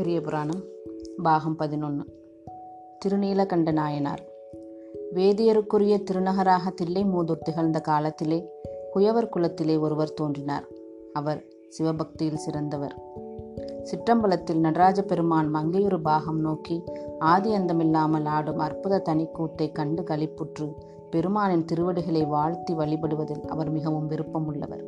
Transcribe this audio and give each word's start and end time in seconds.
பெரிய 0.00 0.20
புராணம் 0.20 0.62
பாகம் 1.22 1.56
பதினொன்று 1.56 2.04
திருநீலகண்ட 3.04 3.72
நாயனார். 3.72 4.24
வேதியருக்குரிய 5.14 6.02
திருநகராக 6.10 6.74
தில்லை 6.74 7.04
மூதூர் 7.04 7.42
திகழ்ந்த 7.42 7.80
காலத்திலே 7.80 8.48
குயவர் 8.94 9.28
குலத்திலே 9.28 9.76
ஒருவர் 9.76 10.14
தோன்றினார். 10.14 10.68
அவர் 11.12 11.44
சிவபக்தியில் 11.68 12.36
சிறந்தவர். 12.36 12.94
சிற்றம்பலத்தில் 13.82 14.58
நடராஜ 14.58 15.02
பெருமான் 15.02 15.54
மங்கையொரு 15.54 16.02
பாகம் 16.02 16.40
நோக்கி 16.40 16.82
ஆதி 17.18 17.54
அந்தமில்லாமல் 17.54 18.24
ஆடும் 18.24 18.58
அற்புத 18.58 19.02
தனிக்கூத்தை 19.08 19.72
கண்டு 19.72 20.02
களிப்புற்று 20.02 20.74
பெருமானின் 21.10 21.64
திருவடிகளை 21.64 22.24
வாழ்த்தி 22.24 22.74
வழிபடுவதில் 22.74 23.46
அவர் 23.46 23.70
மிகவும் 23.70 24.10
விருப்பமுள்ளவர். 24.10 24.84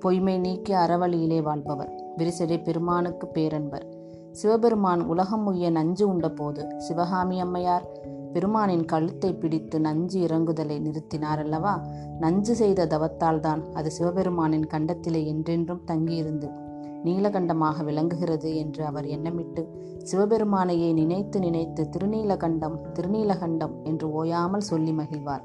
பொய்மை 0.00 0.38
நீக்கி 0.38 0.72
அறவழியிலே 0.72 1.42
வாழ்பவர். 1.42 2.02
விரிசடை 2.18 2.62
பெருமானுக்கு 2.62 3.28
பேரன்பர். 3.28 3.91
சிவபெருமான் 4.40 5.02
உலகம் 5.02 5.46
உய்ய 5.50 5.70
நஞ்சு 5.70 6.04
உண்டபோது 6.12 6.62
சிவகாமி 6.78 7.36
அம்மையார் 7.40 7.86
பெருமானின் 8.32 8.84
கழுத்தை 8.84 9.30
பிடித்து 9.34 9.80
நஞ்சு 9.80 10.18
இறங்குதலை 10.26 10.76
நிறுத்தினார் 10.80 11.40
அல்லவா 11.44 11.74
நஞ்சு 12.20 12.54
செய்த 12.54 12.86
தவத்தால் 12.86 13.40
தான் 13.40 13.62
அது 13.74 13.90
சிவபெருமானின் 13.90 14.66
கண்டத்திலே 14.66 15.20
என்றென்றும் 15.24 15.82
தங்கியிருந்து 15.84 16.48
நீலகண்டமாக 17.04 17.84
விளங்குகிறது 17.84 18.50
என்று 18.54 18.82
அவர் 18.86 19.06
எண்ணமிட்டு 19.06 19.62
சிவபெருமானையே 20.10 20.88
நினைத்து 20.92 21.38
நினைத்து 21.40 21.84
திருநீலகண்டம் 21.96 22.78
திருநீலகண்டம் 22.92 23.74
என்று 23.84 24.08
ஓயாமல் 24.12 24.68
சொல்லி 24.70 24.92
மகிழ்வார். 24.92 25.44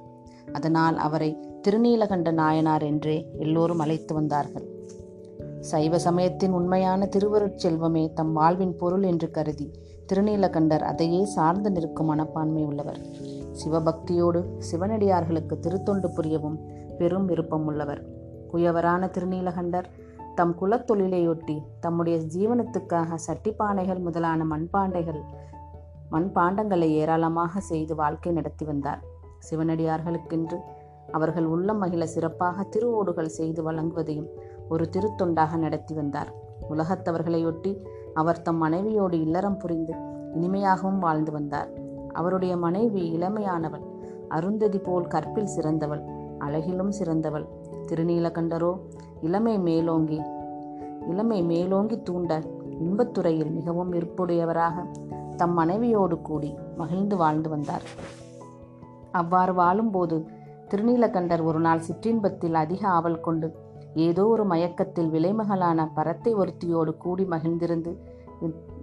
அதனால் 0.53 0.97
அவரை 0.97 1.29
திருநீலகண்ட 1.67 2.31
நாயனார் 2.31 2.83
என்றே 2.83 3.17
எல்லோரும் 3.39 3.79
அழைத்து 3.79 4.13
வந்தார்கள். 4.13 4.67
சைவ 5.69 5.97
சமயத்தின் 5.99 6.51
உண்மையான 6.51 7.09
திருவருட்செல்வமே 7.15 8.03
தம் 8.13 8.33
வாழ்வின் 8.33 8.73
பொருள் 8.75 9.03
என்று 9.03 9.27
கருதி 9.31 9.67
திருநீலகண்டர் 10.09 10.83
அதையே 10.91 11.21
சார்ந்து 11.25 11.69
நிற்கும் 11.71 12.05
மனப்பான்மை 12.05 12.63
உள்ளவர். 12.63 12.99
சிவபக்தியோடு 13.61 14.41
சிவனடியார்களுக்கு 14.71 15.55
திருத்தொண்டு 15.59 16.07
புரியவும் 16.07 16.57
பெரும் 16.97 17.25
விருப்பம் 17.25 17.65
உள்ளவர். 17.65 18.01
குயவரான 18.51 19.09
திருநீலகண்டர் 19.15 19.87
தம் 20.35 20.55
குலத்தொழிலையொட்டி 20.61 21.57
தம்முடைய 21.79 22.17
ஜீவனத்துக்காக 22.35 23.19
சட்டிப்பானைகள் 23.27 23.99
முதலான 23.99 24.43
மண்பாண்டைகள் 24.43 25.21
மண்பாண்டங்களை 26.11 26.89
ஏராளமாக 27.01 27.59
செய்து 27.59 27.95
வாழ்க்கை 27.95 28.31
நடத்தி 28.31 28.65
வந்தார். 28.65 29.01
சிவனடியார்களுக்கென்று 29.49 30.57
அவர்கள் 31.11 31.45
உள்ளம் 31.45 31.77
மகிழ 31.77 32.05
சிறப்பாக 32.05 32.63
திருவோடுகள் 32.63 33.25
செய்து 33.25 33.71
வழங்குவதையும் 33.71 34.29
ஒரு 34.69 34.89
திருத்தொண்டாக 34.89 35.57
நடத்தி 35.57 35.95
வந்தார். 35.95 36.33
உலகத்தவர்களையொட்டி 36.69 37.77
அவர் 38.13 38.41
தம் 38.41 38.57
மனைவியோடு 38.57 39.21
இல்லறம் 39.21 39.57
புரிந்து 39.57 39.93
இனிமையாகவும் 40.33 40.99
வாழ்ந்து 40.99 41.31
வந்தார். 41.31 41.69
அவருடைய 42.13 42.57
மனைவி 42.57 43.17
இளமையானவள் 43.17 43.85
அருந்ததி 44.27 44.77
போல் 44.77 45.07
கற்பில் 45.07 45.45
சிறந்தவள் 45.45 46.01
அழகிலும் 46.39 46.91
சிறந்தவள். 46.91 47.45
திருநீலகண்டரோ 47.87 48.79
இளமை 49.21 49.59
மேலோங்கி 49.59 50.21
இளமை 51.07 51.43
மேலோங்கி 51.43 52.01
தூண்ட 52.01 52.41
இன்பத்துறையில் 52.79 53.51
மிகவும் 53.51 53.93
விருப்புடையவராக 53.93 54.85
தம் 55.35 55.53
மனைவியோடு 55.53 56.21
கூடி 56.21 56.57
மகிழ்ந்து 56.77 57.17
வாழ்ந்து 57.17 57.49
வந்தார். 57.49 57.81
அவ்வாறு 59.11 59.53
வாழும்போது 59.53 60.27
திருநீலகண்டர் 60.71 61.41
ஒரு 61.49 61.59
நாள் 61.59 61.85
சிற்றின்பத்தில் 61.87 62.57
அதிக 62.61 62.81
ஆவல் 62.87 63.19
கொண்டு 63.19 63.47
ஏதோ 64.05 64.23
ஒரு 64.27 64.43
மயக்கத்தில் 64.45 65.11
விலைமகளான 65.13 65.85
பரத்தை 65.97 66.31
ஒருத்தியோடு 66.33 66.91
கூடி 66.97 67.23
மகிழ்ந்திருந்து 67.33 67.91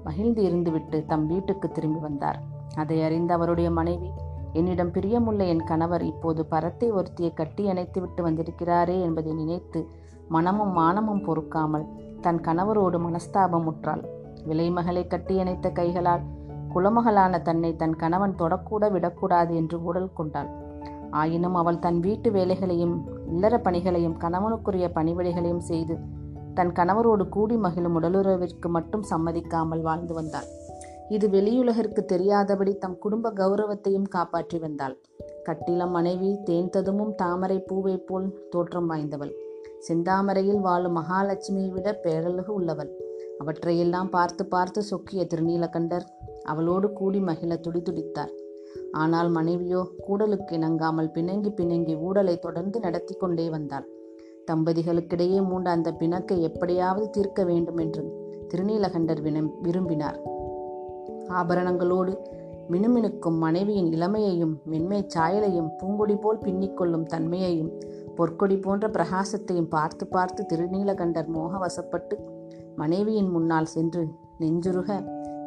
மகிழ்ந்து 0.07 0.41
இருந்துவிட்டு 0.49 0.99
தம் 1.07 1.27
வீட்டுக்கு 1.27 1.69
திரும்பி 1.71 2.01
வந்தார். 2.01 2.39
அதை 2.75 2.97
அறிந்த 3.03 3.31
அவருடைய 3.35 3.69
மனைவி 3.71 4.09
என்னிடம் 4.53 4.93
பிரியமுள்ள 4.97 5.43
என் 5.53 5.65
கணவர் 5.65 6.03
இப்போது 6.03 6.41
பரத்தை 6.47 6.89
ஒருத்தியை 6.93 7.31
கட்டி 7.35 7.63
அணைத்து 7.69 8.01
விட்டு 8.01 8.21
வந்திருக்கிறாரே 8.27 8.97
என்பதை 9.01 9.33
நினைத்து 9.33 9.81
மனமும் 10.29 10.73
மானமும் 10.73 11.23
பொறுக்காமல் 11.29 11.87
தன் 12.21 12.41
கணவரோடு 12.41 12.99
மனஸ்தாபம் 13.07 13.67
உற்றாள். 13.73 14.05
விலைமகளை 14.49 15.05
கட்டியணைத்த 15.07 15.71
கைகளால் 15.71 16.25
குலமகளான 16.75 17.43
தன்னை 17.43 17.73
தன் 17.77 17.97
கணவன் 17.97 18.39
தொடக்கூட 18.39 18.85
விடக்கூடாது 18.93 19.53
என்று 19.55 19.77
உடல் 19.85 20.15
கொண்டாள். 20.15 20.51
ஆயினும் 21.21 21.55
அவள் 21.55 21.79
தன் 21.79 22.01
வீட்டு 22.01 22.29
வேலைகளையும் 22.31 22.95
இல்லற 23.27 23.55
பணிகளையும் 23.59 24.19
கணவனுக்குரிய 24.19 24.87
பணிவிடைகளையும் 24.95 25.65
செய்து 25.71 25.95
தன் 26.55 26.73
கணவரோடு 26.73 27.25
கூடி 27.29 27.57
மகிழும் 27.57 27.97
உடலுறவிற்கு 28.01 28.69
மட்டும் 28.69 29.05
சம்மதிக்காமல் 29.11 29.81
வாழ்ந்து 29.81 30.15
வந்தாள். 30.15 30.49
இது 31.09 31.27
வெளியுலகிற்கு 31.29 32.03
தெரியாதபடி 32.05 32.73
தம் 32.79 32.99
குடும்ப 32.99 33.31
கௌரவத்தையும் 33.31 34.09
காப்பாற்றி 34.09 34.59
வந்தாள். 34.59 34.95
கட்டிலம் 35.45 35.91
மனைவி 35.91 36.31
தேன்ததுமும் 36.47 37.15
தாமரை 37.15 37.59
பூவை 37.59 37.97
போல் 38.09 38.29
தோற்றம் 38.51 38.89
வாய்ந்தவள். 38.91 39.33
செந்தாமரையில் 39.89 40.61
வாழும் 40.61 40.97
மகாலட்சுமியை 40.99 41.71
விட 41.71 41.89
பேரழகு 42.05 42.53
உள்ளவள். 42.55 42.93
அவற்றையெல்லாம் 43.41 44.11
பார்த்து 44.11 44.43
பார்த்து 44.47 44.83
சொக்கிய 44.83 45.23
திருநீலகண்டர் 45.25 46.07
அவளோடு 46.45 46.89
கூடி 46.93 47.21
மகிழ 47.21 47.55
துடிதுடித்தார். 47.57 48.33
ஆனால் 48.95 49.31
மனைவியோ 49.31 49.81
கூடலுக்கு 50.07 50.53
இணங்காமல் 50.53 51.13
பிணங்கி 51.15 51.51
பிணங்கி 51.51 51.95
ஊடலை 52.07 52.35
தொடர்ந்து 52.39 52.79
நடத்தி 52.81 53.15
கொண்டே 53.15 53.47
வந்தாள். 53.49 53.87
தம்பதிகளுக்கிடையே 54.51 55.39
மூண்ட 55.41 55.67
அந்த 55.71 55.91
பிணக்கை 55.93 56.37
எப்படியாவது 56.43 57.07
தீர்க்க 57.11 57.43
வேண்டும் 57.45 57.77
என்று 57.77 58.03
திருநீலகண்டர் 58.51 59.23
விரும்பினார். 59.63 60.19
ஆபரணங்களோடு 61.31 62.15
மினுமினுக்கும் 62.71 63.39
மனைவியின் 63.39 63.89
இளமையையும் 63.93 64.55
மென்மை 64.65 65.01
சாயலையும் 65.15 65.73
பூங்கொடி 65.81 66.17
போல் 66.17 66.39
பின்னிக்கொள்ளும் 66.39 67.07
தன்மையையும் 67.07 67.73
பொற்கொடி 68.17 68.57
போன்ற 68.57 68.89
பிரகாசத்தையும் 68.89 69.69
பார்த்து 69.69 70.05
பார்த்து 70.07 70.43
திருநீலகண்டர் 70.53 71.29
மோகவசப்பட்டு 71.29 72.17
மனைவியின் 72.77 73.31
முன்னால் 73.31 73.65
சென்று 73.65 74.03
நெஞ்சுருக 74.41 74.91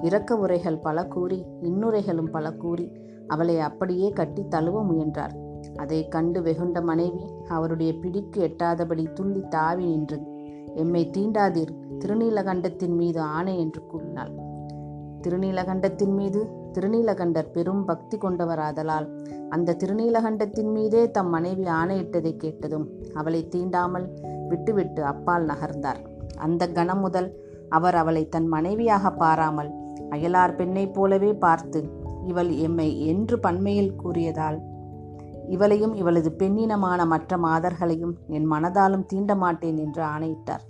இரக்க 0.02 0.32
உரைகள் 0.36 0.80
பல 0.80 0.98
கூறி 1.06 1.40
இன்னுரைகளும் 1.62 2.32
பல 2.32 2.52
கூறி 2.54 2.86
அவளை 3.28 3.60
அப்படியே 3.60 4.10
கட்டி 4.10 4.48
தழுவ 4.48 4.84
முயன்றார் 4.84 5.36
அதை 5.76 6.08
கண்டு 6.08 6.42
வெகுண்ட 6.42 6.82
மனைவி 6.82 7.24
அவருடைய 7.48 7.94
பிடிக்கு 7.94 8.42
எட்டாதபடி 8.42 9.14
துள்ளி 9.14 9.42
தாவி 9.50 9.86
நின்று 9.86 10.36
எம்மை 10.76 11.10
தீண்டாதீர் 11.18 11.74
திருநீலகண்டத்தின் 11.98 12.96
மீது 12.96 13.22
ஆணை 13.22 13.60
என்று 13.60 13.82
கூறினாள். 13.86 14.32
திருநீலகண்டத்தின் 15.22 16.14
மீது? 16.14 16.42
திருநீலகண்டர் 16.74 17.52
பெரும் 17.52 17.86
பக்தி 17.86 18.18
கொண்டவராதலால். 18.18 19.08
அந்த 19.50 19.76
திருநீலகண்டத்தின் 19.84 20.72
மீதே 20.72 21.12
தம் 21.12 21.30
மனைவி 21.30 21.64
ஆணையிட்டதை 21.64 22.38
கேட்டதும் 22.38 22.88
அவளை 23.14 23.48
தீண்டாமல் 23.56 24.08
விட்டுவிட்டு 24.48 25.06
அப்பால் 25.06 25.46
நகர்ந்தார். 25.46 26.02
அந்த 26.36 26.68
கணம் 26.68 27.00
முதல் 27.00 27.30
அவர் 27.70 27.96
அவளை 27.96 28.30
தன் 28.30 28.48
மனைவியாக 28.48 29.12
பாராமல் 29.12 29.72
அயலார் 30.10 30.56
பெண்ணைப் 30.56 30.94
போலவே 30.94 31.34
பார்த்து 31.34 31.80
இவள் 32.28 32.52
எம்மை 32.58 32.90
என்று 33.06 33.36
பன்மையில் 33.40 33.96
கூறியதால் 33.96 34.58
இவளையும் 35.50 35.94
இவளது 35.96 36.30
பெண்ணினமான 36.38 37.06
மற்ற 37.06 37.38
மாதர்களையும் 37.38 38.16
என் 38.28 38.48
மனதாலும் 38.52 39.06
தீண்ட 39.06 39.36
மாட்டேன் 39.36 39.78
என்று 39.78 40.04
ஆணையிட்டார். 40.04 40.64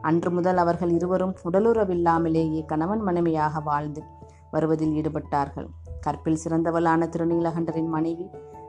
அன்று 0.00 0.30
முதல் 0.30 0.56
அவர்கள் 0.56 0.90
இருவரும் 0.90 1.34
உடலுறவில்லாமலேயே 1.44 2.60
கணவன் 2.64 3.00
மனைவியாக 3.00 3.60
வாழ்ந்து 3.60 4.02
வருவதில் 4.50 4.92
ஈடுபட்டார்கள். 4.92 5.68
கற்பில் 6.00 6.42
சிறந்தவளான 6.44 7.08
திருநீலகண்டரின் 7.08 7.88
மனைவி 7.88 8.26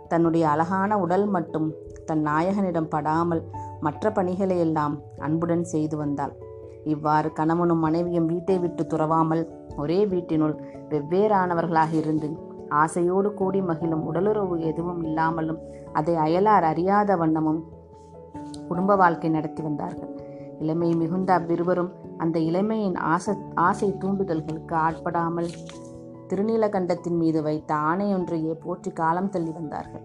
தன்னுடைய 0.07 0.49
அழகான 0.49 0.91
உடல் 0.99 1.25
மட்டும் 1.27 1.67
தன் 2.05 2.23
நாயகனிடம் 2.27 2.89
படாமல் 2.89 3.43
மற்ற 3.79 4.09
பணிகளையெல்லாம் 4.09 4.95
அன்புடன் 5.17 5.63
செய்து 5.63 5.97
வந்தாள். 5.97 6.33
இவ்வாறு 6.85 7.31
கணவனும் 7.33 7.79
மனைவியும் 7.79 8.25
வீட்டை 8.25 8.59
விட்டு 8.59 8.83
துறவாமல் 8.83 9.49
ஒரே 9.77 10.05
வீட்டினுள் 10.05 10.55
வெவ்வேறானவர்களாக 10.89 11.93
இருந்து 11.93 12.47
ஆசையோடு 12.69 13.33
கூடி 13.33 13.61
மகிழும் 13.61 14.03
உடலுறவு 14.03 14.61
எதுவும் 14.61 15.03
இல்லாமலும் 15.03 15.59
அதை 15.93 16.15
அயலார் 16.15 16.63
அறியாத 16.63 17.15
வண்ணமும் 17.15 17.63
குடும்ப 18.67 18.95
வாழ்க்கை 18.95 19.29
நடத்தி 19.29 19.63
வந்தார்கள். 19.63 20.09
இளமை 20.59 20.95
மிகுந்த 20.95 21.33
அவ்விருவரும் 21.33 21.91
அந்த 22.17 22.39
இளமையின் 22.39 22.95
ஆசை 22.95 23.35
ஆசை 23.55 23.95
தூண்டுதல்களுக்கு 23.99 24.75
ஆட்படாமல் 24.75 25.49
திருநீலகண்டத்தின் 26.27 27.17
மீது 27.17 27.41
வைத்த 27.41 27.75
ஆணையொன்றையே 27.75 28.53
போற்றி 28.63 28.91
காலம் 28.91 29.29
தள்ளி 29.29 29.51
வந்தார்கள். 29.51 30.01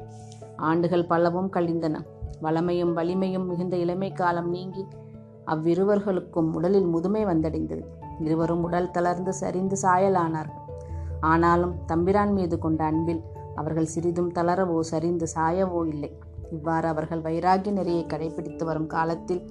ஆண்டுகள் 0.57 1.07
பலவும் 1.07 1.51
கழிந்தன. 1.51 1.99
வளமையும் 2.41 2.97
வலிமையும் 2.97 3.47
மிகுந்த 3.47 3.77
இளமை 3.77 4.13
காலம் 4.13 4.49
நீங்கி 4.49 4.87
அவ்விருவர்களுக்கும் 5.53 6.51
உடலில் 6.59 6.89
முதுமை 6.95 7.23
வந்தடைந்தது. 7.25 7.83
இருவரும் 8.19 8.63
உடல் 8.67 8.93
தளர்ந்து 8.97 9.33
சரிந்து 9.41 9.77
சாயலானார்கள் 9.83 10.63
ஆனாலும் 11.33 11.75
தம்பிரான் 11.87 12.33
மீது 12.37 12.57
கொண்ட 12.59 12.81
அன்பில் 12.85 13.23
அவர்கள் 13.55 13.93
சிறிதும் 13.95 14.31
தளரவோ 14.33 14.79
சரிந்து 14.93 15.27
சாயவோ 15.35 15.81
இல்லை. 15.87 16.11
இவ்வாறு 16.51 16.87
அவர்கள் 16.89 17.23
வைராகிய 17.27 17.73
நெறியை 17.73 18.05
கடைபிடித்து 18.07 18.65
வரும் 18.65 18.91
காலத்தில் 18.95 19.43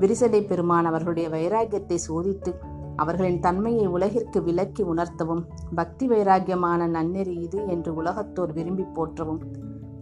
விரிசடை 0.00 0.40
பெருமான் 0.48 0.88
அவர்களுடைய 0.90 1.26
வைராகியத்தை 1.34 1.98
சோதித்து 2.06 2.50
அவர்களின் 2.96 3.40
தன்மையை 3.40 3.86
உலகிற்கு 3.86 4.38
விலக்கி 4.42 4.82
உணர்த்தவும் 4.92 5.42
பக்தி 5.74 6.04
வைராகியமான 6.08 6.86
நன்னெறி 6.96 7.34
இது 7.46 7.58
என்று 7.74 7.90
உலகத்தோர் 7.94 8.52
விரும்பி 8.58 8.86
போற்றவும் 8.96 9.40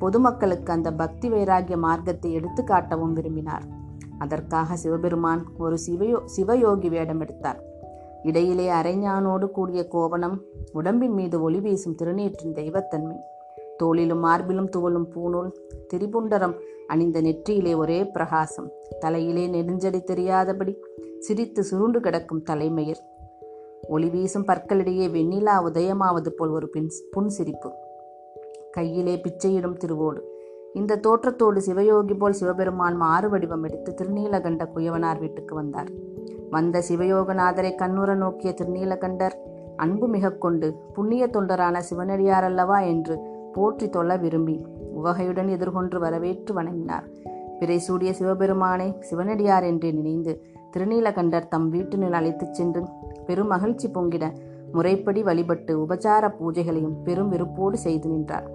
பொதுமக்களுக்கு 0.01 0.71
அந்த 0.73 0.89
பக்தி 1.03 1.29
வைராகிய 1.29 1.77
மார்க்கத்தை 1.87 2.31
எடுத்துக்காட்டவும் 2.39 3.17
விரும்பினார். 3.19 3.67
அதற்காக 4.19 4.77
சிவபெருமான் 4.77 5.47
ஒரு 5.59 5.79
சிவயோ 5.91 6.19
சிவயோகி 6.37 6.89
வேடம் 6.89 7.21
எடுத்தார். 7.21 7.63
இடையிலே 8.23 8.69
அரைஞானோடு 8.69 9.51
கூடிய 9.51 9.87
கோவணம் 9.89 10.41
உடம்பின் 10.73 11.13
மீது 11.13 11.43
ஒளி 11.43 11.61
வீசும் 11.61 11.97
திருநீற்றின் 12.03 12.55
தெய்வத்தன்மை 12.55 13.17
தோளிலும் 13.77 14.25
மார்பிலும் 14.25 14.69
துவளும் 14.77 15.07
பூநூல் 15.15 15.53
திரிபுண்டரம் 15.95 16.59
அணிந்த 16.87 17.23
நெற்றியிலே 17.23 17.77
ஒரே 17.77 18.05
பிரகாசம் 18.05 18.71
தலையிலே 18.99 19.49
நெடுஞ்சடி 19.49 20.03
தெரியாதபடி 20.03 20.77
சிரித்து 21.19 21.63
சுருண்டு 21.63 22.01
கிடக்கும் 22.01 22.43
தலைமயிர். 22.43 23.03
ஒளி 23.89 24.09
வீசும் 24.09 24.47
பற்களிடையே 24.47 25.09
வெண்ணிலா 25.09 25.63
உதயமாவது 25.65 26.29
போல் 26.29 26.49
ஒரு 26.49 26.69
பின் 26.69 26.91
புன்சிரிப்பு. 27.17 27.73
கையிலே 28.71 29.17
பிச்சையிடும் 29.17 29.77
திருவோடு 29.77 30.21
இந்த 30.75 30.97
தோற்றத்தோடு 30.97 31.61
சிவயோகி 31.67 32.15
போல் 32.19 32.33
சிவபெருமான் 32.33 32.97
மாறு 32.97 33.29
வடிவம் 33.29 33.63
எடுத்து 33.63 33.91
திருநீலகண்ட 33.99 34.63
குயவனார் 34.75 35.19
வீட்டுக்கு 35.19 35.55
வந்தார். 35.55 35.91
வந்த 36.51 36.83
சிவயோகநாதரை 36.89 37.71
கண்ணுற 37.83 38.15
நோக்கிய 38.15 38.55
திருநீலகண்டர் 38.61 39.37
அன்பு 39.77 40.07
மிக 40.09 40.31
கொண்டு 40.31 40.69
புண்ணிய 40.93 41.27
தொண்டரான 41.27 41.79
சிவனடியார் 41.79 42.45
அல்லவா 42.45 42.79
என்று 42.81 43.15
போற்றி 43.53 43.87
தொல்ல 43.87 44.17
விரும்பி 44.21 44.57
உவகையுடன் 44.95 45.49
எதிர்கொண்டு 45.49 45.99
வரவேற்று 45.99 46.55
வணங்கினார். 46.55 47.07
பிறை 47.61 47.79
சூடிய 47.79 48.13
சிவபெருமானை 48.13 48.89
சிவனடியார் 49.01 49.63
என்று 49.63 49.93
நினைந்து 49.93 50.35
திருநீலகண்டர் 50.77 51.49
தம் 51.49 51.71
வீட்டினில் 51.73 52.19
அழைத்துச் 52.21 52.55
சென்று 52.55 52.83
பெரும் 53.27 53.47
மகிழ்ச்சி 53.47 53.89
பொங்கிட 53.89 54.25
முறைப்படி 54.73 55.23
வழிபட்டு 55.23 55.73
உபச்சார 55.85 56.35
பூஜைகளையும் 56.41 57.01
பெரும் 57.05 57.29
விருப்போடு 57.29 57.77
செய்து 57.77 58.09
நின்றார். 58.09 58.47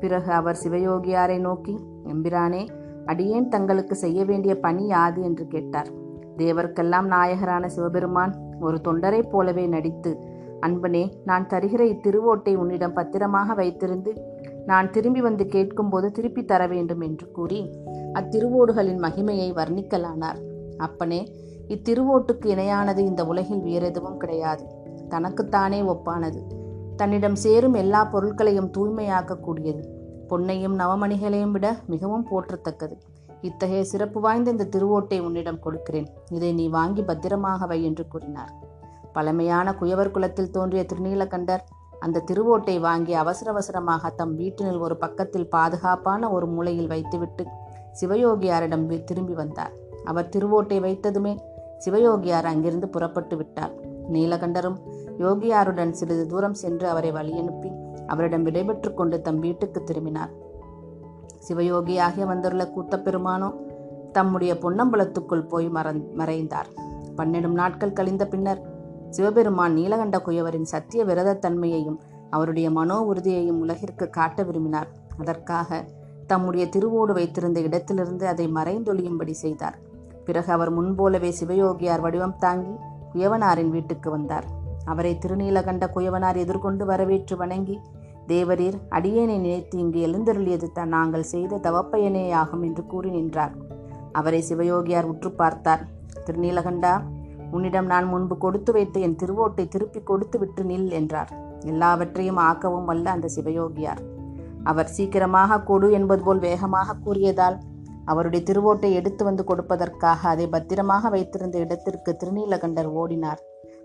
பிறகு 0.00 0.32
அவர் 0.32 0.58
சிவயோகியாரை 0.64 1.40
நோக்கி 1.40 1.78
எம்பிரானே 2.04 2.68
அடியேன் 3.06 3.48
தங்களுக்கு 3.48 3.94
செய்ய 3.94 4.24
வேண்டிய 4.24 4.58
பணி 4.58 4.86
யாது? 4.86 5.22
என்று 5.22 5.46
கேட்டார். 5.46 5.88
தேவர்க்கெல்லாம் 6.36 7.06
நாயகரான 7.06 7.66
சிவபெருமான் 7.66 8.34
ஒரு 8.60 8.80
தொண்டரைப் 8.88 9.30
போலவே 9.30 9.66
நடித்து 9.66 10.18
அன்பனே 10.60 11.12
நான் 11.24 11.46
தருகிற 11.46 11.82
இத்திருவோட்டை 11.84 12.54
உன்னிடம் 12.54 12.92
பத்திரமாக 12.92 13.54
வைத்திருந்து 13.54 14.20
நான் 14.66 14.90
திரும்பி 14.90 15.20
வந்து 15.20 15.46
கேட்கும்போது 15.46 16.12
திருப்பி 16.12 16.44
தர 16.44 16.66
வேண்டும் 16.66 17.00
என்று 17.00 17.30
கூறி 17.30 17.70
அத்திருவோடுகளின் 18.14 19.02
மகிமையை 19.02 19.54
வர்ணிக்கலானார். 19.54 20.36
அப்பனே 20.76 21.32
இத்திருவோட்டுக்கு 21.68 22.46
இணையானது 22.46 22.98
இந்த 22.98 23.26
உலகில் 23.26 23.60
வேறெதுவும் 23.60 24.16
கிடையாது. 24.16 24.64
தனக்குத்தானே 25.08 25.82
ஒப்பானது. 25.82 26.42
தன்னிடம் 26.96 27.34
சேரும் 27.34 27.74
எல்லா 27.74 28.04
பொருட்களையும் 28.04 28.70
தூய்மையாக்கக்கூடியது. 28.76 29.82
பொன்னையும் 30.30 30.76
நவமணிகளையும் 30.78 31.50
விட 31.50 31.66
மிகவும் 31.86 32.26
போற்றத்தக்கது. 32.30 32.94
இத்தகைய 33.40 33.84
சிறப்பு 33.84 34.20
வாய்ந்த 34.20 34.50
இந்த 34.50 34.68
திருவோட்டை 34.74 35.18
உன்னிடம் 35.20 35.60
கொடுக்கிறேன். 35.60 36.08
இதை 36.30 36.52
நீ 36.52 36.68
வாங்கி 36.68 37.02
பத்திரமாக 37.02 37.66
வை 37.66 37.84
என்று 37.84 38.08
கூறினார். 38.08 38.52
பழமையான 39.12 39.74
குயவர் 39.80 40.10
குலத்தில் 40.10 40.50
தோன்றிய 40.50 40.82
திருநீலகண்டர் 40.92 41.64
அந்த 42.00 42.22
திருவோட்டை 42.30 42.80
வாங்கி 42.80 43.14
அவசர 43.14 43.50
அவசரமாக 43.50 44.10
தம் 44.10 44.34
வீட்டினில் 44.36 44.78
ஒரு 44.78 44.96
பக்கத்தில் 44.96 45.48
பாதுகாப்பான 45.48 46.30
ஒரு 46.30 46.46
மூலையில் 46.46 46.86
வைத்துவிட்டு 46.86 47.44
சிவயோகியாரிடம் 48.00 48.86
திரும்பி 49.04 49.34
வந்தார். 49.34 49.72
அவர் 50.04 50.32
திருவோட்டை 50.36 50.78
வைத்ததுமே 50.86 51.34
சிவயோகியார் 51.84 52.48
அங்கிருந்து 52.52 52.88
புறப்பட்டு 52.88 53.36
விட்டார். 53.36 53.72
நீலகண்டரும் 54.08 54.78
யோகியாருடன் 55.18 55.90
சிறிது 55.90 56.26
தூரம் 56.26 56.54
சென்று 56.54 56.88
அவரை 56.88 57.12
வழியனுப்பி 57.12 57.70
அவரிடம் 58.06 58.44
விடைபெற்று 58.46 58.94
கொண்டு 58.94 59.20
தம் 59.20 59.38
வீட்டுக்கு 59.38 59.84
திரும்பினார். 59.84 60.32
சிவயோகியாகிய 61.48 62.24
வந்துள்ள 62.26 62.72
கூத்தப்பெருமானோ 62.76 63.48
தம்முடைய 64.12 64.54
பொன்னம்பலத்துக்குள் 64.54 65.48
போய் 65.48 65.68
மறந் 65.68 66.12
மறைந்தார். 66.14 66.68
பன்னெடும் 67.16 67.56
நாட்கள் 67.60 67.92
கழிந்த 67.92 68.26
பின்னர் 68.26 68.60
சிவபெருமான் 69.10 69.72
நீலகண்ட 69.72 70.16
குயவரின் 70.18 70.68
சத்திய 70.72 71.04
விரதத்தன்மையையும் 71.04 71.98
அவருடைய 72.30 72.70
மனோ 72.70 73.00
உறுதியையும் 73.00 73.60
உலகிற்கு 73.60 74.10
காட்ட 74.10 74.42
விரும்பினார். 74.42 74.88
அதற்காக 75.18 75.84
தம்முடைய 76.26 76.66
திருவோடு 76.66 77.12
வைத்திருந்த 77.12 77.60
இடத்திலிருந்து 77.60 78.26
அதை 78.26 78.46
மறைந்தொழியும்படி 78.48 79.30
செய்தார். 79.30 79.78
பிறகு 80.24 80.52
அவர் 80.52 80.70
முன்போலவே 80.70 81.34
சிவயோகியார் 81.40 82.00
வடிவம் 82.00 82.38
தாங்கி 82.38 82.74
குயவனாரின் 83.14 83.70
வீட்டுக்கு 83.70 84.10
வந்தார். 84.10 84.64
அவரை 84.92 85.12
திருநீலகண்ட 85.22 85.84
குயவனார் 85.94 86.38
எதிர்கொண்டு 86.44 86.84
வரவேற்று 86.90 87.36
வணங்கி 87.36 87.76
தேவரீர் 88.30 88.78
அடியேனை 88.96 89.36
நினைத்து 89.38 89.76
இங்கு 89.82 89.98
எழுந்தருளியது 90.06 90.68
தான் 90.72 90.94
நாங்கள் 90.96 91.30
செய்த 91.32 91.60
தவப்பயனேயாகும் 91.66 92.64
என்று 92.68 92.82
கூறி 92.92 93.10
நின்றார். 93.16 93.54
அவரை 94.12 94.40
சிவயோகியார் 94.48 95.10
உற்று 95.12 95.30
பார்த்தார். 95.30 95.82
திருநீலகண்டா 96.26 96.94
உன்னிடம் 97.54 97.88
நான் 97.92 98.06
முன்பு 98.12 98.34
கொடுத்து 98.44 98.70
வைத்த 98.72 98.98
என் 99.06 99.18
திருவோட்டை 99.22 99.64
திருப்பி 99.74 100.00
கொடுத்து 100.02 100.36
விட்டு 100.38 100.62
நில் 100.70 100.90
என்றார். 100.90 101.30
எல்லாவற்றையும் 101.72 102.40
ஆக்கவும் 102.48 102.88
வல்ல 102.90 103.06
அந்த 103.10 103.28
சிவயோகியார். 103.36 104.02
அவர் 104.70 104.92
சீக்கிரமாக 104.96 105.60
கொடு 105.70 105.88
என்பது 105.98 106.22
போல் 106.22 106.44
வேகமாக 106.48 106.98
கூறியதால் 107.04 107.58
அவருடைய 108.12 108.42
திருவோட்டை 108.48 108.90
எடுத்து 108.92 109.22
வந்து 109.24 109.42
கொடுப்பதற்காக 109.50 110.28
அதை 110.32 110.46
பத்திரமாக 110.46 111.08
வைத்திருந்த 111.14 111.56
இடத்திற்கு 111.58 112.10
திருநீலகண்டர் 112.20 112.90
ஓடினார். 113.02 113.40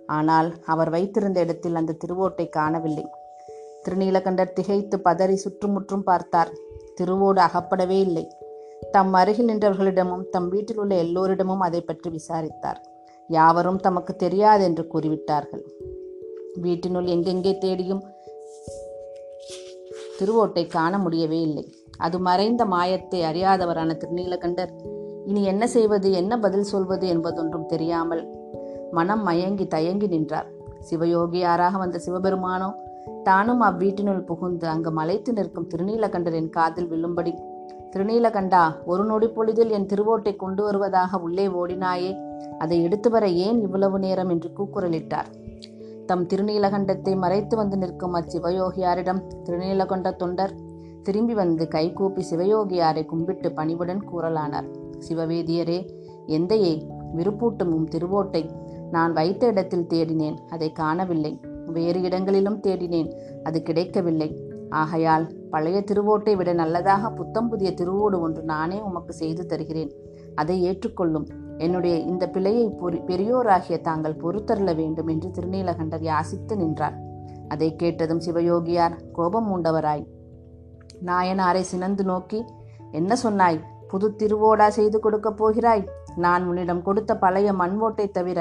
ஆனால் 0.07 0.49
அவர் 0.65 0.89
வைத்திருந்த 0.89 1.39
இடத்தில் 1.39 1.75
அந்த 1.75 1.95
திருவோட்டை 2.03 2.49
காணவில்லை. 2.49 3.05
திருநீலகண்டர் 3.85 4.53
திகைத்து 4.53 4.97
பதறி 4.97 5.33
சுற்றுமுற்றும் 5.33 6.03
பார்த்தார். 6.03 6.51
திருவோடு 6.99 7.39
அகப்படவே 7.39 7.99
இல்லை. 7.99 8.25
தம் 8.91 9.13
அருகில் 9.13 9.49
நின்றவர்களிடமும் 9.49 10.25
தம் 10.29 10.49
வீட்டில் 10.49 10.77
உள்ள 10.77 10.95
எல்லோரிடமும் 10.95 11.59
அதை 11.59 11.81
பற்றி 11.81 12.09
விசாரித்தார். 12.09 12.79
யாவரும் 13.29 13.79
தமக்கு 13.79 14.15
தெரியாது 14.15 14.63
என்று 14.63 14.87
கூறிவிட்டார்கள். 14.87 15.63
வீட்டினுள் 16.61 17.05
எங்கெங்கே 17.05 17.57
தேடியும் 17.57 18.03
திருவோட்டை 20.19 20.67
காண 20.67 20.97
முடியவே 20.97 21.41
இல்லை. 21.41 21.65
அது 21.97 22.19
மறைந்த 22.19 22.65
மாயத்தை 22.65 23.19
அறியாதவரான 23.23 23.95
திருநீலகண்டர் 24.01 24.73
இனி 25.25 25.43
என்ன 25.43 25.67
செய்வது 25.67 26.11
என்ன 26.11 26.39
பதில் 26.39 26.63
சொல்வது 26.63 27.07
என்பதொன்றும் 27.07 27.65
தெரியாமல் 27.65 28.23
மனம் 28.91 29.23
மயங்கி 29.23 29.67
தயங்கி 29.67 30.07
நின்றார். 30.07 30.47
சிவயோகியாராக 30.89 31.77
வந்த 31.77 32.01
சிவபெருமானோ? 32.05 32.73
தானும் 33.23 33.61
அவ்வீட்டினுள் 33.61 34.25
புகுந்து 34.25 34.67
அங்கு 34.67 34.91
மலைத்து 34.91 35.33
நிற்கும் 35.33 35.67
திருநீலகண்டரின் 35.67 36.49
காதில் 36.49 36.91
விழும்படி 36.91 37.33
திருநீலகண்டா 37.95 38.85
ஒரு 38.85 39.03
நொடி 39.03 39.27
பொழுதில் 39.27 39.69
என் 39.69 39.85
திருவோட்டை 39.85 40.35
கொண்டு 40.35 40.63
வருவதாக 40.63 41.17
உள்ளே 41.17 41.47
ஓடினாயே 41.47 42.11
அதை 42.57 42.83
எடுத்து 42.83 43.09
வர 43.09 43.29
ஏன் 43.29 43.61
இவ்வளவு 43.61 43.99
நேரம்? 43.99 44.29
என்று 44.29 44.51
கூக்குரலிட்டார். 44.57 45.29
தம் 46.05 46.27
திருநீலகண்டத்தை 46.27 47.17
மறைத்து 47.17 47.57
வந்து 47.57 47.77
நிற்கும் 47.77 48.13
அச்சிவயோகியாரிடம் 48.13 49.21
திருநீலகண்ட 49.43 50.15
தொண்டர் 50.15 50.53
திரும்பி 51.03 51.33
வந்து 51.33 51.67
கைகூப்பி 51.67 52.25
சிவயோகியாரை 52.31 53.05
கும்பிட்டு 53.05 53.51
பணிவுடன் 53.51 54.03
கூறலானார். 54.13 54.69
சிவவேதியரே 55.09 55.89
எந்தையே 56.27 56.73
விருப்பூட்டும் 57.17 57.73
உம் 57.73 57.87
திருவோட்டை 57.87 58.43
நான் 58.91 59.13
வைத்த 59.13 59.47
இடத்தில் 59.47 59.89
தேடினேன் 59.89 60.37
அதை 60.49 60.71
காணவில்லை. 60.71 61.33
வேறு 61.65 61.99
இடங்களிலும் 62.01 62.61
தேடினேன் 62.61 63.09
அது 63.43 63.59
கிடைக்கவில்லை. 63.61 64.29
ஆகையால் 64.69 65.25
பழைய 65.51 65.77
திருவோட்டை 65.79 66.33
விட 66.35 66.53
நல்லதாக 66.53 67.09
புத்தம் 67.09 67.49
புதிய 67.49 67.69
திருவோடு 67.71 68.17
ஒன்று 68.25 68.41
நானே 68.43 68.79
உமக்கு 68.81 69.13
செய்து 69.13 69.45
தருகிறேன். 69.45 69.91
அதை 70.35 70.57
ஏற்றுக்கொள்ளும். 70.63 71.27
என்னுடைய 71.57 71.95
இந்த 72.11 72.29
பிழையை 72.29 72.65
பெரியோராகிய 73.09 73.81
தாங்கள் 73.81 74.19
பொறுத்தருள 74.21 74.73
வேண்டும் 74.75 75.07
என்று 75.07 75.29
திருநீலகண்டர் 75.29 76.07
யாசித்து 76.09 76.55
நின்றார். 76.55 76.97
அதை 77.47 77.75
கேட்டதும் 77.75 78.23
சிவயோகியார் 78.25 78.95
கோபம் 79.13 79.49
உண்டவராய் 79.51 80.05
நாயனாரை 81.05 81.61
சினந்து 81.71 82.03
நோக்கி 82.03 82.39
என்ன 82.91 83.15
சொன்னாய்? 83.15 83.59
புது 83.87 84.07
திருவோடா 84.17 84.67
செய்து 84.67 84.99
கொடுக்கப் 84.99 85.37
போகிறாய்? 85.37 85.83
நான் 86.15 86.47
உன்னிடம் 86.47 86.81
கொடுத்த 86.81 87.17
பழைய 87.17 87.51
மண்வோட்டை 87.51 88.05
தவிர 88.09 88.39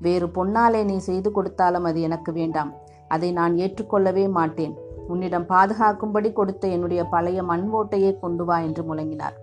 வேறு 0.00 0.26
பொன்னாலே 0.26 0.84
நீ 0.84 0.96
செய்து 0.98 1.32
கொடுத்தாலும் 1.32 1.84
அது 1.84 2.00
எனக்கு 2.00 2.32
வேண்டாம். 2.32 2.72
அதை 3.08 3.32
நான் 3.32 3.54
ஏற்றுக்கொள்ளவே 3.56 4.30
மாட்டேன். 4.30 4.74
உன்னிடம் 5.08 5.46
பாதுகாக்கும்படி 5.48 6.32
கொடுத்த 6.32 6.68
என்னுடைய 6.68 7.04
பழைய 7.04 7.42
மண் 7.42 7.68
ஓட்டையே 7.72 8.18
கொண்டு 8.18 8.44
வா 8.44 8.58
என்று 8.58 8.82
முழங்கினார். 8.82 9.36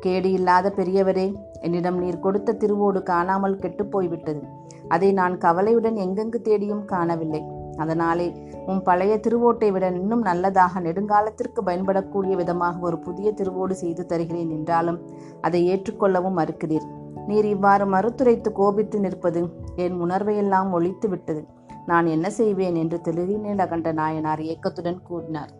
கேடு 0.00 0.32
இல்லாத 0.32 0.72
பெரியவரே 0.76 1.34
என்னிடம் 1.60 1.98
நீர் 1.98 2.20
கொடுத்த 2.20 2.52
திருவோடு 2.52 3.02
காணாமல் 3.02 3.58
கெட்டுப் 3.58 3.90
போய்விட்டது 3.90 4.42
அதை 4.88 5.12
நான் 5.12 5.38
கவலையுடன் 5.38 5.96
எங்கெங்கு 5.96 6.40
தேடியும் 6.40 6.84
காணவில்லை. 6.84 7.42
அதனாலே 7.76 8.26
உன் 8.66 8.82
பழைய 8.82 9.20
திருவோட்டை 9.26 9.72
விட 9.72 9.86
இன்னும் 9.88 10.20
நல்லதாக 10.20 10.80
நெடுங்காலத்திற்கு 10.80 11.60
பயன்படக்கூடிய 11.66 12.34
விதமாக 12.34 12.78
ஒரு 12.80 12.98
புதிய 12.98 13.32
திருவோடு 13.32 13.70
செய்து 13.70 14.06
தருகிறேன் 14.06 14.50
என்றாலும் 14.50 14.98
அதை 15.40 15.60
ஏற்றுக்கொள்ளவும் 15.74 16.38
மறுக்கிறீர். 16.38 16.86
நீர் 17.26 17.44
இவ்வாறு 17.44 17.86
மறுத்துரைத்து 17.86 18.52
கோபித்து 18.52 19.00
நிற்பது 19.00 19.48
என் 19.76 20.02
உணர்வையெல்லாம் 20.02 20.70
ஒழித்து 20.70 21.08
விட்டது. 21.08 21.46
நான் 21.86 22.06
என்ன 22.06 22.30
செய்வேன் 22.30 22.74
என்று 22.74 23.00
திருநீலகண்ட 23.04 23.92
நாயனார் 23.92 24.42
ஏக்கத்துடன் 24.42 25.02
கூறினார். 25.02 25.50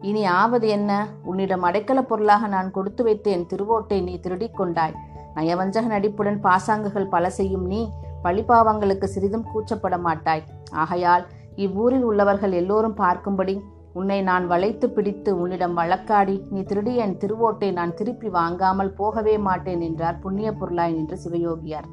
இனி 0.00 0.24
ஆவது 0.24 0.68
என்ன? 0.68 1.06
உன்னிடம் 1.24 1.64
அடைக்கல 1.64 2.02
பொருளாக 2.02 2.46
நான் 2.46 2.70
கொடுத்து 2.70 3.04
வைத்தேன். 3.04 3.46
திருவோட்டை 3.54 4.02
நீ 4.02 4.20
திருடிக் 4.20 4.56
கொண்டாய். 4.56 4.94
நயவஞ்சக 5.34 5.86
நடிப்புடன் 5.86 6.40
பாசாங்குகள் 6.42 7.08
பல 7.08 7.30
செய்யும் 7.30 7.66
நீ 7.66 7.90
பழிபாவங்களுக்கு 8.24 9.04
சிறிதும் 9.04 9.46
கூச்சப்பட 9.54 10.00
மாட்டாய் 10.00 10.42
ஆகையால் 10.70 11.26
இவ்வூரில் 11.54 12.02
உள்ளவர்கள் 12.02 12.52
எல்லோரும் 12.52 12.96
பார்க்கும்படி 12.96 13.60
உன்னை 13.98 14.18
நான் 14.22 14.44
வளைத்து 14.46 14.86
பிடித்து 14.90 15.30
உன்னிடம் 15.42 15.76
வழக்காடி. 15.78 16.36
நீ 16.50 16.60
திருடிய 16.62 17.04
என் 17.04 17.16
திருவோட்டை 17.22 17.68
நான் 17.78 17.94
திருப்பி 17.94 18.28
வாங்காமல் 18.38 18.96
போகவே 19.00 19.34
மாட்டேன் 19.46 19.82
என்றார் 19.88 20.20
புண்ணிய 20.24 20.50
பொருளாய் 20.60 20.96
நின்று 20.96 21.16
சிவயோகியார். 21.24 21.88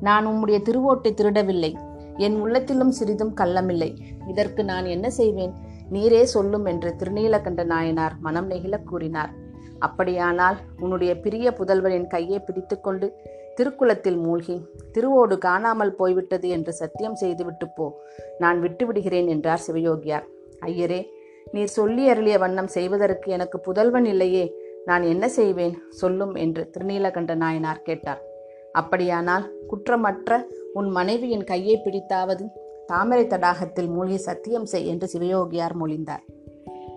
நான் 0.00 0.24
உம்முடைய 0.26 0.58
திருவோட்டை 0.68 1.10
திருடவில்லை. 1.14 1.72
என் 2.26 2.36
உள்ளத்திலும் 2.40 2.92
சிறிதும் 2.98 3.32
கள்ளமில்லை. 3.40 3.90
இதற்கு 4.28 4.62
நான் 4.64 4.86
என்ன 4.94 5.06
செய்வேன்? 5.10 5.54
நீரே 5.94 6.22
சொல்லும் 6.34 6.64
என்று 6.64 6.90
திருநீலகண்ட 7.00 7.64
நாயனார் 7.72 8.14
மனம் 8.26 8.48
நெகிழ 8.50 8.76
கூறினார். 8.84 9.32
அப்படியானால் 9.78 10.58
உன்னுடைய 10.82 11.12
பிரிய 11.24 11.50
புதல்வரின் 11.58 12.06
கையை 12.06 12.38
பிடித்துக்கொண்டு 12.38 13.06
திருக்குளத்தில் 13.58 14.18
மூழ்கி 14.22 14.56
திருவோடு 14.94 15.36
காணாமல் 15.38 15.92
போய்விட்டது 15.94 16.48
என்று 16.56 16.72
சத்தியம் 16.72 17.18
செய்துவிட்டு 17.22 17.66
போ. 17.76 17.86
நான் 18.38 18.58
விட்டுவிடுகிறேன் 18.64 19.28
என்றார் 19.34 19.64
சிவயோகியார். 19.66 20.26
ஐயரே 20.64 21.00
நீர் 21.52 21.68
சொல்லி 21.68 22.08
அருளிய 22.08 22.38
வண்ணம் 22.38 22.66
செய்வதற்கு 22.66 23.32
எனக்கு 23.32 23.60
புதல்வன் 23.60 24.04
இல்லையே. 24.04 24.54
நான் 24.84 25.02
என்ன 25.02 25.28
செய்வேன்? 25.28 25.78
சொல்லும் 25.90 26.34
என்று 26.34 26.70
திருநீலகண்ட 26.70 27.34
நாயனார் 27.34 27.82
கேட்டார். 27.82 28.22
அப்படியானால் 28.72 29.52
குற்றமற்ற 29.68 30.42
உன் 30.72 30.88
மனைவியின் 30.88 31.44
கையை 31.44 31.82
பிடித்தாவது 31.84 32.44
தாமரை 32.86 33.26
தடாகத்தில் 33.26 33.88
மூழ்கி 33.88 34.16
சத்தியம் 34.16 34.66
செய் 34.66 34.86
என்று 34.86 35.08
சிவயோகியார் 35.12 35.76
மொழிந்தார். 35.80 36.24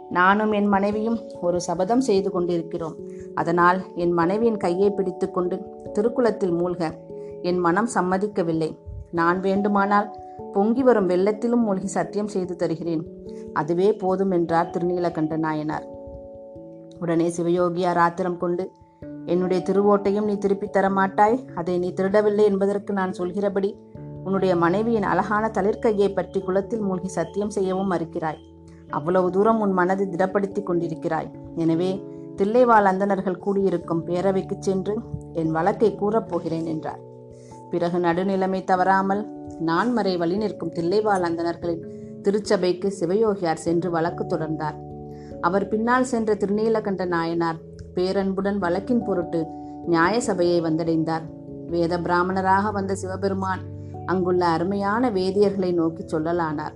நானும் 0.10 0.52
என் 0.52 0.66
மனைவியும் 0.66 1.20
ஒரு 1.42 1.62
சபதம் 1.62 2.02
செய்து 2.02 2.32
கொண்டிருக்கிறோம். 2.32 2.96
அதனால் 3.36 3.82
என் 3.96 4.12
மனைவியின் 4.12 4.58
கையை 4.58 4.90
பிடித்துக்கொண்டு 4.90 5.62
திருக்குளத்தில் 5.94 6.54
மூழ்க. 6.54 6.92
என் 7.42 7.58
மனம் 7.58 7.90
சம்மதிக்கவில்லை. 7.96 8.78
நான் 9.12 9.40
வேண்டுமானால் 9.40 10.16
பொங்கி 10.54 10.84
வரும் 10.84 11.10
வெள்ளத்திலும் 11.10 11.64
மூழ்கி 11.64 11.88
சத்தியம் 11.88 12.28
செய்து 12.28 12.56
தருகிறேன். 12.56 13.08
அதுவே 13.54 13.94
போதும் 13.94 14.32
என்றார் 14.32 14.70
திருநீலகண்ட 14.70 15.38
நாயனார் 15.38 15.88
உடனே 17.00 17.28
சிவயோகியார் 17.28 17.96
ஆத்திரம் 17.96 18.38
கொண்டு 18.38 18.72
என்னுடைய 19.26 19.64
திருவோட்டையும் 19.70 20.26
நீ 20.26 20.38
திருப்பித் 20.38 20.74
தர 20.74 20.90
மாட்டாய் 20.90 21.46
அதை 21.56 21.78
நீ 21.78 21.94
திருடவில்லை 21.94 22.44
என்பதற்கு 22.44 22.94
நான் 22.94 23.14
சொல்கிறபடி 23.14 23.88
உன்னுடைய 24.24 24.56
மனைவியின் 24.56 25.04
அழகான 25.04 25.52
தளிர்கையை 25.54 26.14
பற்றி 26.14 26.42
குளத்தில் 26.42 26.80
மூழ்கி 26.80 27.08
சத்தியம் 27.08 27.50
செய்யவும் 27.50 27.92
மறுக்கிறாய். 27.92 28.38
அவ்வளவு 28.90 29.32
தூரம் 29.32 29.60
உன் 29.60 29.72
மனதை 29.72 30.08
திடப்படுத்தி 30.08 30.64
கொண்டிருக்கிறாய். 30.64 31.32
எனவே 31.56 32.04
தில்லைவாழ் 32.36 32.84
அந்தணர்கள் 32.84 33.40
கூடியிருக்கும் 33.40 34.06
பேரவைக்கு 34.06 34.56
சென்று 34.60 34.96
என் 35.34 35.52
வழக்கை 35.52 35.98
கூறப்போகிறேன் 36.02 36.66
என்றார். 36.66 37.00
பிறகு 37.70 37.98
நடுநிலைமை 37.98 38.64
தவறாமல் 38.64 39.52
நான் 39.60 39.94
மறை 39.94 40.18
வழி 40.18 40.38
நிற்கும் 40.38 40.72
தில்லைவாழ் 40.72 41.22
அந்தணர்களின் 41.22 41.99
திருச்சபைக்கு 42.22 42.94
சிவயோகியார் 43.00 43.64
சென்று 43.66 43.90
வழக்கு 43.90 44.24
தொடர்ந்தார். 44.24 44.76
அவர் 45.42 45.68
பின்னால் 45.68 46.04
சென்ற 46.04 46.34
திருநீலகண்ட 46.34 47.08
நாயனார் 47.08 47.56
பேரன்புடன் 47.96 48.58
வழக்கின் 48.58 49.04
பொருட்டு 49.04 49.46
நியாய 49.86 50.22
சபையை 50.22 50.62
வந்தடைந்தார். 50.62 51.22
வேத 51.68 51.98
பிராமணராக 51.98 52.72
வந்த 52.72 52.96
சிவபெருமான் 52.96 53.60
அங்குள்ள 54.06 54.46
அருமையான 54.46 55.10
வேதியர்களை 55.10 55.74
நோக்கி 55.74 56.06
சொல்லலானார். 56.06 56.74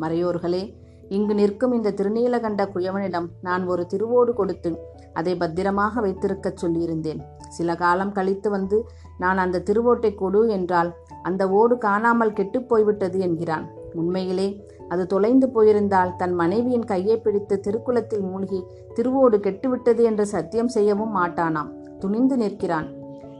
மறையோர்களே 0.00 0.74
இங்கு 1.08 1.34
நிற்கும் 1.34 1.72
இந்த 1.72 1.90
திருநீலகண்ட 1.90 2.68
குயவனிடம் 2.74 3.26
நான் 3.42 3.66
ஒரு 3.66 3.86
திருவோடு 3.94 4.32
கொடுத்து 4.32 4.78
அதை 5.12 5.36
பத்திரமாக 5.36 6.00
வைத்திருக்கச் 6.00 6.64
சொல்லியிருந்தேன். 6.66 7.20
சில 7.48 7.74
காலம் 7.74 8.12
கழித்து 8.12 8.50
வந்து 8.50 8.86
நான் 9.18 9.38
அந்த 9.38 9.62
திருவோட்டை 9.64 10.14
கொடு 10.14 10.48
என்றால் 10.48 10.94
அந்த 11.22 11.50
ஓடு 11.50 11.78
காணாமல் 11.78 12.32
கெட்டுப் 12.32 12.68
போய்விட்டது 12.68 13.18
என்கிறான். 13.18 13.70
உண்மையிலே 13.94 14.66
அது 14.88 15.06
தொலைந்து 15.06 15.48
போயிருந்தால் 15.48 16.16
தன் 16.16 16.34
மனைவியின் 16.34 16.84
கையை 16.84 17.16
பிடித்து 17.18 17.60
திருக்குளத்தில் 17.66 18.24
மூழ்கி 18.30 18.60
திருவோடு 18.96 19.38
கெட்டுவிட்டது 19.46 20.02
என்று 20.02 20.26
சத்தியம் 20.26 20.68
செய்யவும் 20.68 21.16
மாட்டானாம். 21.16 21.70
துணிந்து 21.98 22.36
நிற்கிறான். 22.36 22.88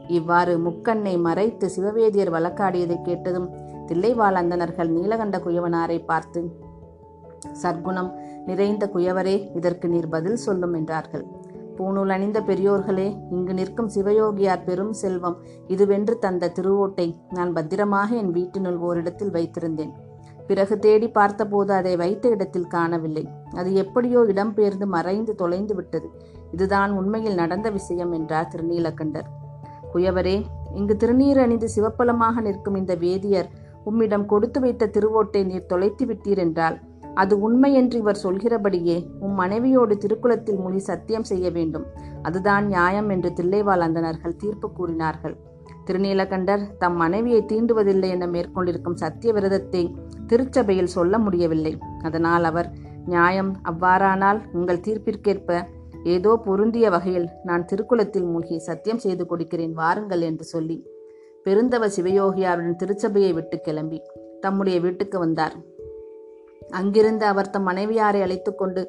இவ்வாறு 0.07 0.53
முக்கண்ணை 0.57 1.19
மறைத்து 1.19 1.69
சிவவேதியர் 1.75 2.33
வழக்காடியதை 2.35 2.97
கேட்டதும் 3.01 3.49
தில்லைவாழ் 3.87 4.37
அந்தனர்கள் 4.41 4.89
நீலகண்ட 4.89 5.37
குயவனாரை 5.37 6.05
பார்த்து 6.05 6.41
சர்க்குணம் 7.63 8.09
நிறைந்த 8.45 8.89
குயவரே 8.93 9.35
இதற்கு 9.55 9.87
நீர் 9.89 10.09
பதில் 10.09 10.35
சொல்லும் 10.35 10.73
என்றார்கள். 10.73 11.25
பூணூல் 11.77 12.09
அணிந்த 12.09 12.39
பெரியோர்களே 12.41 13.07
இங்கு 13.31 13.53
நிற்கும் 13.53 13.89
சிவயோகியார் 13.95 14.63
பெரும் 14.63 14.93
செல்வம். 14.93 15.37
இதுவென்று 15.67 16.15
தந்த 16.19 16.51
திருவோட்டை 16.59 17.07
நான் 17.29 17.53
பத்திரமாக 17.53 18.15
என் 18.15 18.31
வீட்டினுள் 18.31 18.77
ஓரிடத்தில் 18.77 19.31
வைத்திருந்தேன். 19.31 19.93
பிறகு 20.47 20.75
தேடி 20.79 21.07
பார்த்தபோது 21.17 21.71
அதை 21.73 21.93
வைத்த 21.95 22.27
இடத்தில் 22.29 22.71
காணவில்லை. 22.75 23.23
அது 23.59 23.69
எப்படியோ 23.83 24.19
இடம்பெயர்ந்து 24.33 24.85
மறைந்து 24.95 25.33
தொலைந்து 25.35 25.75
விட்டது. 25.75 26.07
இதுதான் 26.51 26.91
உண்மையில் 26.91 27.39
நடந்த 27.41 27.67
விஷயம் 27.69 28.11
என்றார் 28.11 28.51
திருநீலகண்டர். 28.53 29.27
குயவரே 29.93 30.37
இங்கு 30.75 30.95
திருநீர் 31.03 31.39
அணிந்து 31.43 31.67
சிவப்பலமாக 31.75 32.41
நிற்கும் 32.41 32.75
இந்த 32.75 32.93
வேதியர் 32.95 33.49
உம்மிடம் 33.83 34.25
கொடுத்து 34.25 34.59
வைத்த 34.59 34.89
திருவோட்டை 34.95 35.41
நீர் 35.45 35.69
தொலைத்து 35.71 36.05
விட்டீர் 36.05 36.41
என்றால் 36.45 36.77
அது 37.13 37.33
உண்மை 37.39 37.69
என்று 37.73 37.95
இவர் 38.01 38.23
சொல்கிறபடியே 38.23 38.97
உம் 39.19 39.37
மனைவியோடு 39.41 39.95
திருக்குளத்தில் 40.03 40.59
மொழி 40.63 40.81
சத்தியம் 40.89 41.27
செய்ய 41.29 41.49
வேண்டும். 41.51 41.85
அதுதான் 42.21 42.65
நியாயம் 42.67 43.09
என்று 43.09 43.29
தில்லைவாழ் 43.39 43.85
அந்தனர்கள் 43.85 44.39
தீர்ப்பு 44.41 44.67
கூறினார்கள். 44.71 45.35
திருநீலகண்டர் 45.87 46.63
தம் 46.77 46.97
மனைவியை 47.01 47.41
தீண்டுவதில்லை 47.51 48.09
என 48.15 48.27
மேற்கொண்டிருக்கும் 48.27 48.99
சத்திய 49.03 49.33
விரதத்தை 49.33 49.83
திருச்சபையில் 50.27 50.93
சொல்ல 50.95 51.17
முடியவில்லை. 51.17 51.73
அதனால் 52.03 52.43
அவர் 52.43 52.69
நியாயம் 53.05 53.51
அவ்வாறானால் 53.71 54.39
உங்கள் 54.53 54.83
தீர்ப்பிற்கேற்ப 54.87 55.59
ஏதோ 56.15 56.31
பொருந்திய 56.45 56.87
வகையில் 56.89 57.27
நான் 57.43 57.65
திருக்குளத்தில் 57.65 58.27
மூழ்கி 58.31 58.57
சத்தியம் 58.67 59.01
செய்து 59.05 59.23
கொடுக்கிறேன் 59.25 59.73
வாருங்கள் 59.79 60.23
என்று 60.29 60.45
சொல்லி 60.53 60.77
பெருந்தவ 61.45 61.87
சிவயோகியாருடன் 61.95 62.79
திருச்சபையை 62.81 63.31
விட்டு 63.33 63.57
கிளம்பி 63.59 63.99
தம்முடைய 64.43 64.77
வீட்டுக்கு 64.79 65.17
வந்தார். 65.19 65.55
அங்கிருந்து 66.79 67.25
அவர் 67.25 67.49
தம் 67.49 67.67
மனைவியாரை 67.67 68.21
அழைத்து 68.25 68.51
கொண்டு 68.55 68.81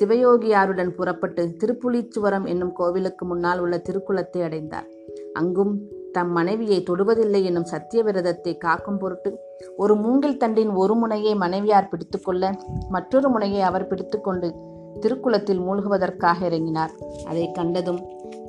சிவயோகியாருடன் 0.00 0.92
புறப்பட்டு 0.98 1.42
திருப்புலிச்சுவரம் 1.60 2.46
என்னும் 2.52 2.72
கோவிலுக்கு 2.72 3.24
முன்னால் 3.24 3.60
உள்ள 3.64 3.76
திருக்குளத்தை 3.88 4.42
அடைந்தார். 4.42 4.88
அங்கும் 5.32 5.74
தம் 6.14 6.32
மனைவியை 6.32 6.78
தொடுவதில்லை 6.90 7.40
என்னும் 7.42 7.70
சத்திய 7.72 8.00
விரதத்தை 8.02 8.52
காக்கும் 8.56 8.98
பொருட்டு 8.98 9.30
ஒரு 9.76 9.94
மூங்கில் 9.96 10.40
தண்டின் 10.42 10.72
ஒரு 10.74 10.94
முனையை 10.94 11.32
மனைவியார் 11.34 11.90
பிடித்துக்கொள்ள 11.92 12.52
மற்றொரு 12.88 13.28
முனையை 13.28 13.62
அவர் 13.62 13.86
பிடித்துக்கொண்டு 13.86 14.48
திருக்குளத்தில் 15.00 15.62
மூழ்குவதற்காக 15.66 16.38
இறங்கினார். 16.48 16.92
அதை 17.24 17.44
கண்டதும் 17.52 18.00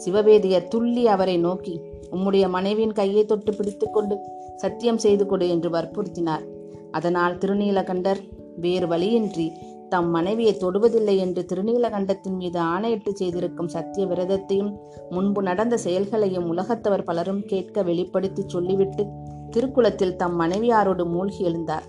சிவவேதியர் 0.04 0.68
துள்ளி 0.68 1.04
அவரை 1.08 1.38
நோக்கி 1.38 1.76
உம்முடைய 2.12 2.46
மனைவியின் 2.50 2.98
கையை 3.00 3.24
தொட்டு 3.26 3.52
பிடித்துக்கொண்டு 3.56 4.18
சத்தியம் 4.56 5.02
செய்து 5.06 5.26
கொடு 5.26 5.46
என்று 5.50 5.70
வற்புறுத்தினார். 5.70 6.44
அதனால் 6.92 7.40
திருநீலகண்டர் 7.42 8.22
வேறு 8.56 8.88
வழியின்றி 8.88 9.48
தம் 9.96 10.10
மனைவியை 10.10 10.54
தொடுவதில்லை 10.62 11.16
என்று 11.18 11.42
திருநீலகண்டத்தின் 11.50 12.38
மீது 12.38 12.60
ஆணையிட்டு 12.74 13.12
செய்திருக்கும் 13.16 13.68
சத்திய 13.68 14.06
விரதத்தையும் 14.08 14.72
முன்பு 15.10 15.42
நடந்த 15.42 15.78
செயல்களையும் 15.78 16.48
உலகத்தவர் 16.54 17.04
பலரும் 17.04 17.44
கேட்க 17.46 17.84
வெளிப்படுத்தி 17.84 18.44
சொல்லிவிட்டு 18.48 19.06
திருக்குளத்தில் 19.52 20.16
தம் 20.16 20.38
மனைவியாரோடு 20.40 21.04
மூழ்கி 21.06 21.42
எழுந்தார். 21.46 21.86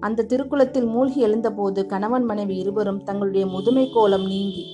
அந்த 0.00 0.26
திருக்குளத்தில் 0.28 0.86
மூழ்கி 0.86 1.20
எழுந்தபோது 1.20 1.80
கணவன் 1.86 2.24
மனைவி 2.24 2.54
இருவரும் 2.56 3.02
தங்களுடைய 3.04 3.44
முதுமை 3.46 3.84
கோலம் 3.94 4.26
நீங்கி 4.26 4.64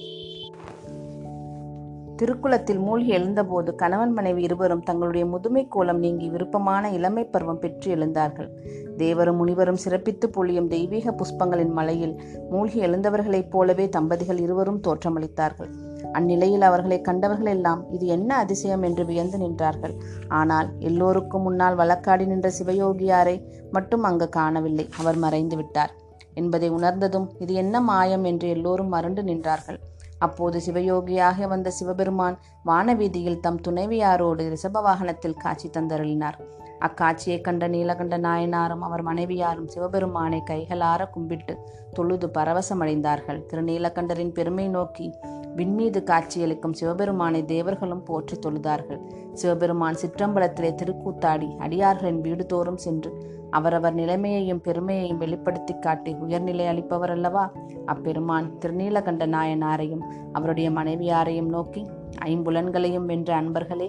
திருக்குளத்தில் 2.23 2.79
மூழ்கி 2.79 3.09
எழுந்தபோது 3.09 3.75
கணவன் 3.75 4.13
மனைவி 4.13 4.43
இருவரும் 4.43 4.83
தங்களுடைய 4.83 5.27
முதுமை 5.27 5.69
கோலம் 5.69 5.99
நீங்கி 5.99 6.29
விருப்பமான 6.29 6.91
இளமை 6.91 7.25
பருவம் 7.25 7.59
பெற்று 7.59 7.97
எழுந்தார்கள். 7.97 8.49
தேவரும் 8.97 9.37
முனிவரும் 9.37 9.77
சிறப்பித்து 9.77 10.31
பொழியும் 10.31 10.69
தெய்வீக 10.69 11.13
புஷ்பங்களின் 11.13 11.71
மலையில் 11.71 12.23
மூழ்கி 12.51 12.81
எழுந்தவர்களைப் 12.81 13.51
போலவே 13.51 13.89
தம்பதிகள் 13.89 14.39
இருவரும் 14.39 14.81
தோற்றமளித்தார்கள். 14.81 15.71
அந்நிலையில் 16.13 16.61
அவர்களை 16.61 17.01
கண்டவர்கள் 17.01 17.53
எல்லாம் 17.53 17.93
இது 17.93 18.07
என்ன 18.07 18.37
அதிசயம்? 18.37 18.83
என்று 18.83 19.05
வியந்து 19.05 19.39
நின்றார்கள். 19.39 19.95
ஆனால் 20.29 20.69
எல்லோருக்கும் 20.79 21.43
முன்னால் 21.43 21.77
வழக்காடி 21.77 22.27
நின்ற 22.27 22.53
சிவயோகியாரை 22.63 23.43
மட்டும் 23.71 24.03
அங்கு 24.03 24.29
காணவில்லை. 24.29 24.89
அவர் 24.99 25.17
மறைந்து 25.17 25.57
விட்டார். 25.57 25.95
என்பதை 26.35 26.69
உணர்ந்ததும் 26.69 27.31
இது 27.39 27.55
என்ன 27.55 27.81
மாயம்? 27.81 28.25
என்று 28.25 28.49
எல்லோரும் 28.49 28.93
மறண்டு 28.93 29.23
நின்றார்கள். 29.23 29.79
அப்போது 30.19 30.61
சிவயோகியாக 30.67 31.47
வந்த 31.47 31.71
சிவபெருமான் 31.71 32.39
வானவீதியில் 32.65 33.41
தம் 33.41 33.61
துணைவியாரோடு 33.61 34.45
ரிஷப 34.53 34.83
வாகனத்தில் 34.83 35.37
காட்சி 35.37 35.69
தந்தருளினார். 35.69 36.39
அக்காட்சியை 36.81 37.41
கண்ட 37.41 37.69
நீலகண்ட 37.69 38.19
நாயனாரும் 38.19 38.81
அவர் 38.81 39.03
மனைவியாரும் 39.03 39.69
சிவபெருமானை 39.69 40.43
கைகளார 40.51 41.11
கும்பிட்டு 41.11 41.59
தொழுது 41.93 42.27
பரவசமடைந்தார்கள். 42.35 43.41
திருநீலகண்டரின் 43.51 44.33
பெருமை 44.33 44.69
நோக்கி 44.69 45.15
விண்மீது 45.59 46.01
காட்சியளிக்கும் 46.05 46.73
சிவபெருமானை 46.73 47.41
தேவர்களும் 47.45 48.03
போற்றி 48.03 48.37
தொழுதார்கள். 48.39 49.01
சிவபெருமான் 49.33 49.99
சிற்றம்பலத்திலே 50.03 50.71
திருக்கூத்தாடி 50.75 51.49
அடியார்களின் 51.59 52.21
வீடு 52.21 52.47
தோறும் 52.47 52.81
சென்று 52.85 53.11
அவரவர் 53.51 53.95
நிலைமையையும் 53.95 54.61
பெருமையையும் 54.61 55.19
வெளிப்படுத்தி 55.19 55.75
காட்டி 55.79 56.13
உயர்நிலை 56.15 56.65
அளிப்பவர் 56.67 57.11
அல்லவா 57.11 57.45
அப்பெருமான் 57.87 58.49
திருநீலகண்ட 58.59 59.27
நாயனாரையும் 59.27 60.05
அவருடைய 60.33 60.71
மனைவியாரையும் 60.71 61.49
நோக்கி 61.49 61.83
ஐம்புலன்களையும் 62.25 63.09
வென்ற 63.11 63.31
அன்பர்களே 63.41 63.89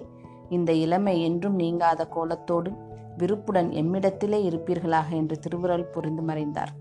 இந்த 0.50 0.72
இளமை 0.84 1.16
என்றும் 1.22 1.56
நீங்காத 1.56 2.08
கோலத்தோடு 2.08 2.70
விருப்புடன் 3.18 3.70
எம்மிடத்திலே 3.70 4.40
இருப்பீர்களாக? 4.50 5.08
என்று 5.12 5.36
திருவுரல் 5.40 5.90
புரிந்து 5.90 6.22
மறைந்தார். 6.22 6.72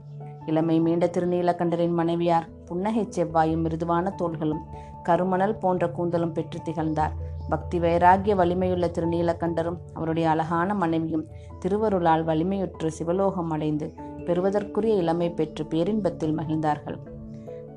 இளமை 0.48 0.76
மீண்ட 0.80 1.06
திருநீலகண்டரின் 1.14 1.96
மனைவியார் 2.00 2.46
புன்னகை 2.64 3.04
செவ்வாயும் 3.16 3.64
மிருதுவான 3.64 4.12
தோள்களும் 4.14 4.62
கருமணல் 5.08 5.60
போன்ற 5.62 5.84
கூந்தலும் 5.96 6.32
பெற்று 6.32 6.58
திகழ்ந்தார். 6.62 7.14
பக்தி 7.48 7.76
வைராகிய 7.78 8.34
வலிமையுள்ள 8.34 8.86
திருநீலகண்டரும் 8.86 9.78
அவருடைய 9.94 10.26
அழகான 10.30 10.74
மனைவியும் 10.74 11.26
திருவருளால் 11.58 12.24
வலிமையுற்று 12.24 12.90
சிவலோகம் 12.98 13.50
அடைந்து 13.50 13.86
பெறுவதற்குரிய 14.26 14.94
இளமை 14.94 15.28
பெற்று 15.30 15.64
பேரின்பத்தில் 15.66 16.34
மகிழ்ந்தார்கள். 16.38 16.98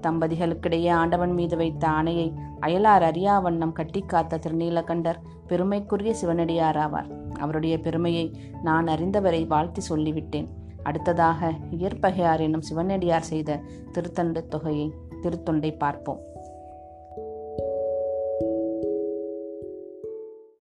தம்பதிகளுக்கிடையே 0.07 0.91
ஆண்டவன் 0.91 1.33
மீது 1.39 1.55
வைத்த 1.57 1.83
ஆணையை 1.87 2.27
அயலார் 2.65 3.05
அறியா 3.09 3.35
வண்ணம் 3.39 3.77
கட்டி 3.79 4.01
காத்த 4.01 4.39
திருநீலகண்டர் 4.45 5.19
பெருமைக்குரிய 5.47 6.13
சிவனடியார் 6.13 6.79
ஆவார் 6.85 7.09
அவருடைய 7.39 7.75
பெருமையை 7.79 8.25
நான் 8.63 8.87
அறிந்தவரை 8.87 9.41
வாழ்த்தி 9.47 9.81
சொல்லிவிட்டேன். 9.89 10.49
அடுத்ததாக 10.83 11.51
இயற்பகையார் 11.71 12.39
எனும் 12.39 12.61
சிவனடியார் 12.61 13.29
செய்த 13.31 13.59
திருத்தண்டு 13.91 14.47
தொகையை 14.47 14.93
திருத்தொண்டை 15.21 15.77
பார்ப்போம். 15.77 16.21